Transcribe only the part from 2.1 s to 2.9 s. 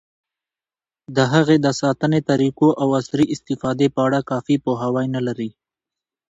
طریقو، او